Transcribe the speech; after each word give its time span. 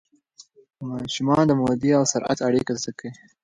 ماشومان 0.89 1.43
د 1.47 1.51
مودې 1.59 1.91
او 1.99 2.03
سرعت 2.11 2.39
اړیکه 2.47 2.71
زده 2.79 2.91
کوي. 2.99 3.11